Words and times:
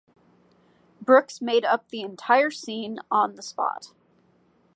Brooks 0.99 1.43
made 1.43 1.63
up 1.63 1.89
the 1.89 2.01
entire 2.01 2.49
scene 2.49 2.97
on 3.11 3.35
the 3.35 3.43
spot. 3.43 3.93